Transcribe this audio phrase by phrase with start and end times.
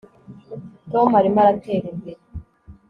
[0.91, 2.21] Tom arimo aratera imbere